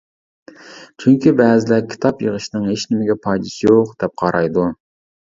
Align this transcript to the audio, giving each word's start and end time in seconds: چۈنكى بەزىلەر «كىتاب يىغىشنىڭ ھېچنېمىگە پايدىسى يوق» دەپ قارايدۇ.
چۈنكى 1.01 1.33
بەزىلەر 1.41 1.83
«كىتاب 1.91 2.23
يىغىشنىڭ 2.25 2.63
ھېچنېمىگە 2.69 3.17
پايدىسى 3.27 3.61
يوق» 3.67 3.93
دەپ 4.05 4.15
قارايدۇ. 4.23 4.65